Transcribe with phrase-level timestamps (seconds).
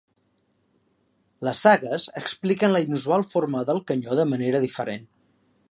[1.47, 5.07] Les sagues expliquen la inusual forma del canyó de manera diferent.